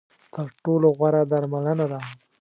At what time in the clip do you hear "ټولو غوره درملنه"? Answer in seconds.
0.63-1.85